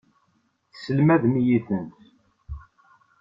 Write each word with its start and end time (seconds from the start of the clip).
Teslemdem-iyi-tent. 0.71 1.93